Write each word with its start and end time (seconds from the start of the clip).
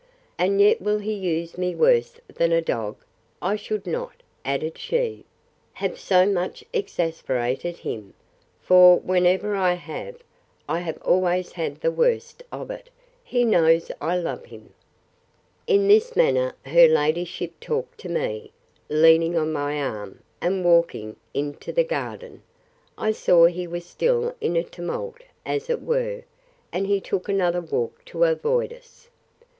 And 0.39 0.59
yet 0.59 0.81
will 0.81 0.97
he 0.97 1.13
use 1.13 1.59
me 1.59 1.75
worse 1.75 2.15
than 2.27 2.51
a 2.51 2.59
dog!—I 2.59 3.55
should 3.55 3.85
not, 3.85 4.23
added 4.43 4.79
she, 4.79 5.25
have 5.73 5.99
so 5.99 6.25
much 6.25 6.63
exasperated 6.73 7.77
him: 7.77 8.15
for, 8.63 8.97
whenever 8.97 9.55
I 9.55 9.73
have, 9.75 10.15
I 10.67 10.79
have 10.79 10.99
always 11.03 11.51
had 11.51 11.81
the 11.81 11.91
worst 11.91 12.41
of 12.51 12.71
it. 12.71 12.89
He 13.23 13.45
knows 13.45 13.91
I 14.01 14.17
love 14.17 14.45
him! 14.45 14.73
In 15.67 15.87
this 15.87 16.15
manner 16.15 16.55
her 16.65 16.87
ladyship 16.87 17.59
talked 17.59 17.99
to 17.99 18.09
me, 18.09 18.51
leaning 18.89 19.37
on 19.37 19.53
my 19.53 19.79
arm, 19.79 20.23
and 20.41 20.65
walking 20.65 21.15
into 21.35 21.71
the 21.71 21.83
garden. 21.83 22.41
I 22.97 23.11
saw 23.11 23.45
he 23.45 23.67
was 23.67 23.85
still 23.85 24.33
in 24.41 24.55
a 24.55 24.63
tumult, 24.63 25.21
as 25.45 25.69
it 25.69 25.83
were; 25.83 26.23
and 26.73 26.87
he 26.87 26.99
took 26.99 27.29
another 27.29 27.61
walk 27.61 28.03
to 28.05 28.23
avoid 28.23 28.73
us. 28.73 29.07